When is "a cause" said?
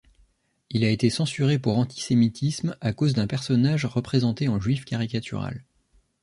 2.81-3.13